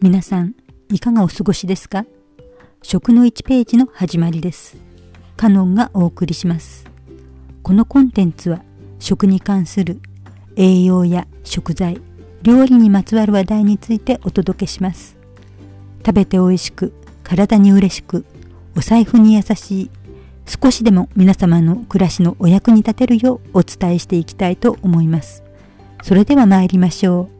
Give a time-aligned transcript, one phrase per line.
[0.00, 0.54] 皆さん、
[0.90, 2.06] いかがお過ごしですか？
[2.82, 4.76] 食の1ページの始まりです。
[5.36, 6.84] カノンがお送りします。
[7.64, 8.62] このコンテンツは
[9.00, 10.00] 食に関する
[10.54, 12.00] 栄養や食材、
[12.44, 15.16] 料理にまつわる話題についてお届けします。
[16.06, 16.92] 食べて美味しく、
[17.24, 18.24] 体に嬉しく、
[18.76, 19.90] お財布に優しい、
[20.46, 25.42] 少しでも皆様の暮らしのお役に立てるようお伝えしていきたいと思います。
[26.04, 27.37] それでは参りましょう。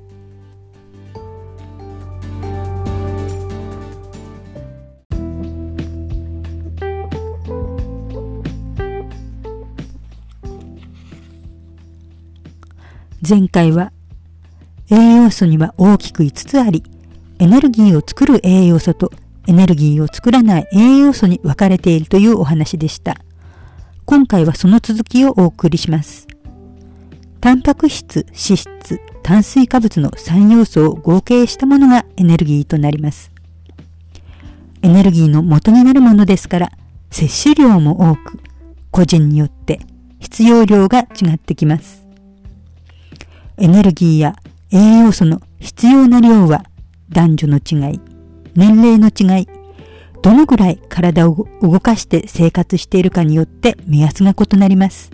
[13.27, 13.93] 前回は
[14.91, 16.85] 栄養素には大きく5つあり、
[17.41, 19.13] エネルギーを作る栄養素と
[19.47, 23.17] エネルギーを作らない栄養素に分かれているというお話でした。
[24.05, 26.29] 今回はその続きをお送りします。
[27.41, 33.31] タンパク質、脂質、炭水化物の3要素を合計したものがエネルギーとなります。
[34.83, 36.73] エネルギーの元になるものですから、
[37.11, 38.39] 摂取量も多く、
[38.91, 39.81] 個人によって
[40.21, 42.08] 必要量が違ってきます。
[43.59, 44.37] エネルギーや
[44.71, 46.65] 栄養素の必要な量は
[47.11, 48.01] 男女の違い、
[48.55, 49.49] 年齢の違い、
[50.23, 55.11] どのぐらい体を動かして生活しているかによって目安が異なります。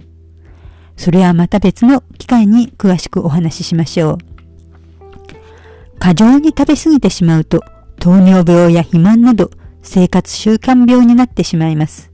[0.97, 4.19] それはまた別の機会に詳しくお話ししましょう。
[5.99, 7.63] 過剰に食べ過ぎてしまうと
[7.99, 9.51] 糖尿病や肥満など
[9.83, 12.13] 生活習慣病になってしまいます。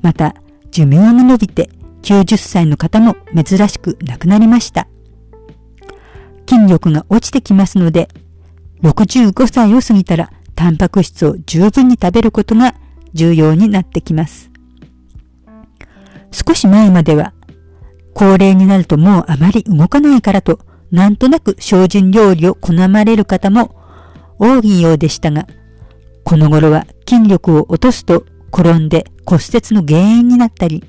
[0.00, 0.34] また、
[0.70, 1.70] 寿命が伸びて
[2.02, 4.88] 90歳の方も珍しく亡くなりました。
[6.48, 8.08] 筋力が落ちてきますので、
[8.82, 12.74] 65歳を過ぎたらタンパク質を十分に食べることが
[13.12, 14.50] 重要になってきます。
[16.32, 17.34] 少し前までは、
[18.14, 20.58] 高齢になるともうあまり動かないからと、
[20.90, 23.76] なんとなく精進料理を好まれる方も
[24.38, 25.46] 多いようでしたが、
[26.24, 30.82] この頃は筋力を落とすと転んで骨折の原因になったり、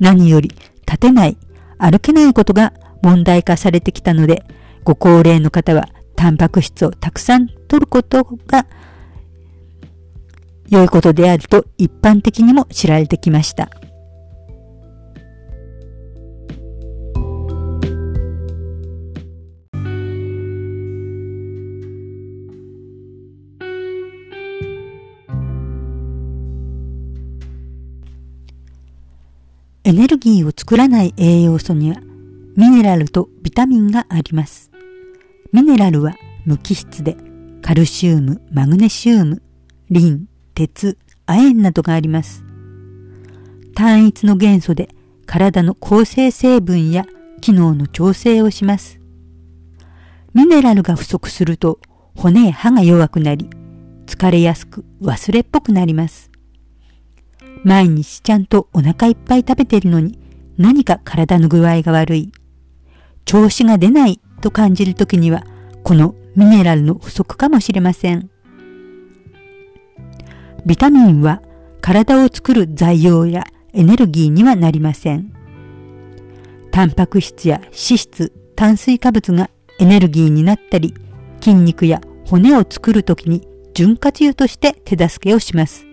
[0.00, 0.48] 何より
[0.86, 1.36] 立てない、
[1.78, 4.44] 歩けないことが問題化されてきたので、
[4.84, 8.66] ご高齢の方はタンパク質をたくさん摂ることが
[10.68, 13.70] 良いことであると一般的にも知られてきました。
[29.84, 32.00] エネルギーを作らない栄養素には
[32.56, 34.71] ミネラルとビタミンがあります。
[35.52, 37.14] ミネラルは無機質で
[37.60, 39.42] カルシウム、マグネシウム、
[39.90, 40.96] リン、鉄、
[41.26, 42.42] 亜鉛などがあります。
[43.74, 44.88] 単一の元素で
[45.26, 47.04] 体の構成成分や
[47.42, 48.98] 機能の調整をします。
[50.32, 51.80] ミネラルが不足すると
[52.16, 53.50] 骨や歯が弱くなり、
[54.06, 56.30] 疲れやすく忘れっぽくなります。
[57.62, 60.18] 毎日ちゃんとお腹いっぱい食べてるのに
[60.56, 62.32] 何か体の具合が悪い。
[63.26, 65.44] 調子が出ないと感じるときには、
[65.82, 68.28] このミネラルの不足かもしれません。
[70.66, 71.40] ビタミンは
[71.80, 75.32] 体を作る材料やエネルギーにはなりません。
[76.70, 80.94] タンパク質や脂質、炭水化物がエネルギーになったり、
[81.40, 85.86] 筋肉や骨を作るときに潤滑油として手助けをします。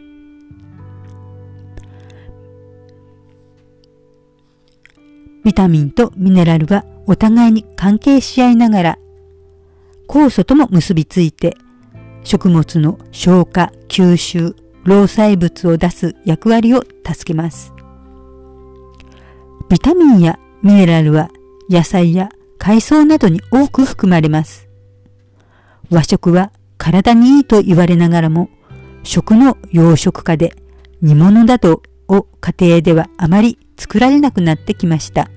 [5.43, 8.99] ビタミンとミネラルはお互いに関係し合いながら、
[10.07, 11.57] 酵素とも結びついて、
[12.23, 17.73] 食物の消化、吸収、老細物を出す役割を助けます。
[19.69, 21.31] ビタミンやミネラルは
[21.67, 24.69] 野菜や海藻などに多く含まれます。
[25.89, 28.51] 和食は体にいいと言われながらも、
[29.01, 30.53] 食の養殖化で
[31.01, 35.31] 煮物などを家庭ではあまり作られなくなってきました。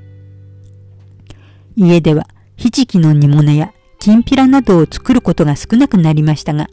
[1.77, 2.27] 家では
[2.57, 6.69] ひじきの煮物やきんぴらなどを作ることが少なくなりましたが、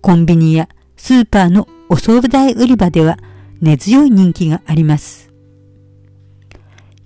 [0.00, 3.18] コンビニやスーパーのお惣菜売り場では
[3.60, 5.30] 根強い人気があります。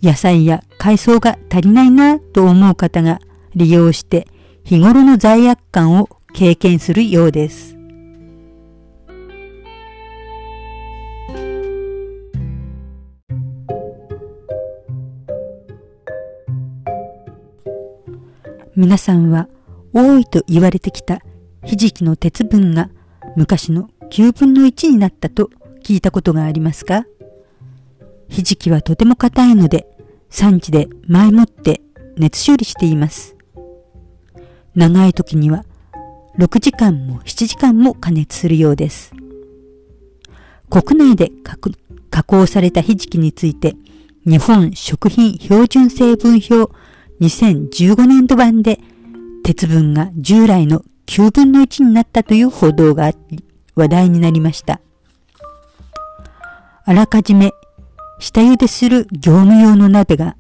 [0.03, 3.21] 野菜や海藻が足りないなと思う方が
[3.55, 4.27] 利用して
[4.65, 7.74] 日頃の罪悪感を経験するようです。
[18.85, 19.49] 皆さんは
[19.95, 21.23] 多いと言われてきた
[21.65, 22.91] ひじきの鉄分が
[23.35, 25.49] 昔の9分の1になったと
[25.83, 27.07] 聞いたことがありますか？
[28.29, 29.87] ひじきはとても硬いので
[30.29, 31.81] 産地で前もって
[32.19, 33.37] 熱処理しています。
[34.75, 35.65] 長い時には
[36.39, 39.15] 6時間も7時間も加熱するようです。
[40.69, 41.33] 国内で
[42.11, 43.77] 加工されたひじきについて、
[44.27, 46.71] 日本食品標準成分表
[47.21, 48.81] 2015年度版で
[49.43, 53.45] 鉄分が従来の9分の1になったという報道があり、
[53.75, 54.81] 話題になりました。
[56.87, 57.53] あらかじめ
[58.19, 60.37] 下茹でする業務用の鍋が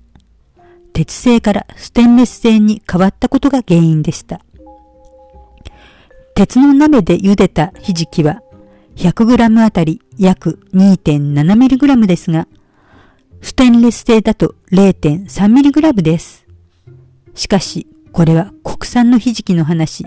[0.92, 4.40] 鉄製からステンレス製に変わったことが原因でした。
[6.34, 8.42] 鉄の鍋で茹でたひじきは
[8.96, 12.46] 100g あたり約 2.7mg ですが、
[13.40, 16.43] ステンレス製だと 0.3mg です。
[17.34, 20.06] しかし、これは国産のひじきの話。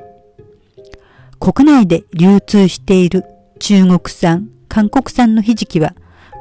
[1.40, 3.26] 国内で流通している
[3.60, 5.94] 中国産、韓国産のひじきは、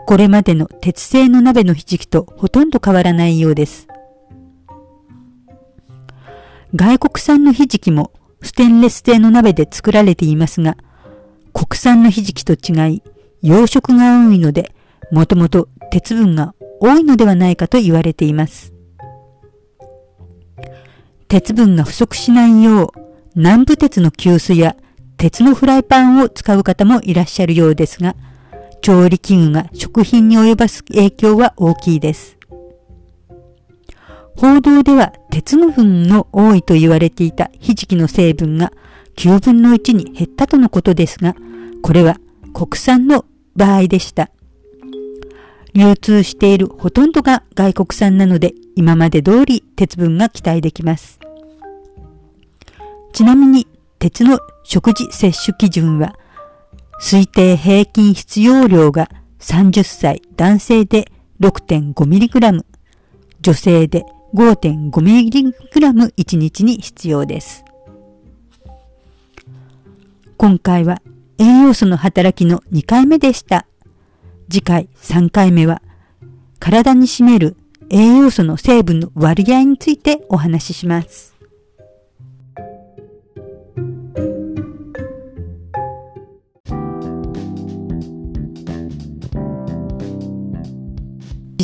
[0.06, 3.88] これまでの鉄製の鍋のひじきとほとんど変わらないようです。
[6.74, 8.12] 外国産のひじきも
[8.42, 10.76] ステンレス製の鍋で作られていますが、
[11.52, 13.02] 国産のひじきと違い、
[13.42, 14.72] 養殖が多いので、
[15.10, 18.75] もともと鉄分が多いのではないかと言われています。
[21.28, 23.00] 鉄分が不足しないよう、
[23.34, 24.76] 南部鉄の急須や
[25.16, 28.14] 鉄のフライパンを使う方もいらっしゃるようですが、
[28.80, 32.36] 調理器具が食品に及ぼす影響は大きいです。
[34.36, 38.70] 報道では鉄の分の多いと言われていたひじきの成分が
[39.16, 41.34] 9分の1に減ったとのことですが、
[41.82, 42.18] これは
[42.52, 43.24] 国産の
[43.56, 44.30] 場合でした。
[45.76, 51.20] 流通しているほとんどが外国産なので今まで通り鉄分が期待できます。
[53.12, 53.66] ちなみに
[53.98, 56.14] 鉄の食事摂取基準は
[57.02, 62.64] 推定平均必要量が30歳男性で 6.5mg、
[63.42, 67.66] 女性で 5.5mg 1日に必要です。
[70.38, 71.02] 今回は
[71.36, 73.66] 栄養素の働きの2回目でした。
[74.48, 75.82] 次回3回目は
[76.58, 77.56] 体に占める
[77.90, 81.36] 栄養素の成分の割合についてお話しします。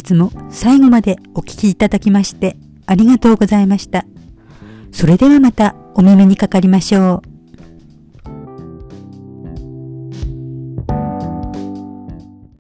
[0.03, 2.57] 日も最後までお聞きいただきまして
[2.87, 4.05] ありがとうございました。
[4.91, 7.32] それではまたお耳にかかりましょう。